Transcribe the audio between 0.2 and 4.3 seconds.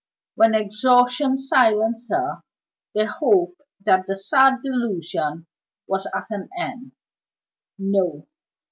When exhaustion silenced her, they hoped that the